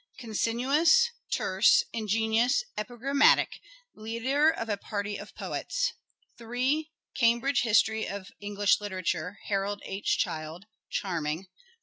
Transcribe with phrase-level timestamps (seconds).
[0.19, 3.59] Concinnous, terse, ingenious, epigram matic—
[3.93, 5.93] leader of a party of poets.
[6.39, 6.89] 3."
[7.19, 10.17] Cambridge History of English Literature" (Harold H.
[10.17, 10.65] Child).
[10.89, 11.45] Charming.